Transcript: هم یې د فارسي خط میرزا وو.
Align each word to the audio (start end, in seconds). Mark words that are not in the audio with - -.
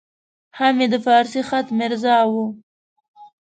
هم 0.57 0.75
یې 0.81 0.87
د 0.93 0.95
فارسي 1.05 1.41
خط 1.49 1.67
میرزا 1.77 2.17
وو. 2.31 2.45